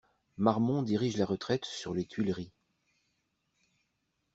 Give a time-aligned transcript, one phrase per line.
[0.39, 2.49] Marmont dirige la retraite sur les Tuileries.